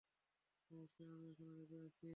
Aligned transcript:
অবশ্যই 0.71 1.09
আমি 1.09 1.25
এখনো 1.31 1.51
রেগে 1.59 1.79
আছি। 1.87 2.07